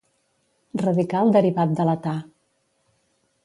Radical 0.83 1.31
derivat 1.37 1.77
de 1.81 1.87
l'età. 1.91 2.17